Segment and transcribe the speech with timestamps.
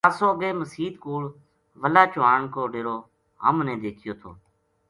[0.05, 1.25] خاصو اگے مسیت کول
[1.81, 2.97] وَلا چوہان کو ڈیرو
[3.43, 4.31] ہم نے دیکھیو تھو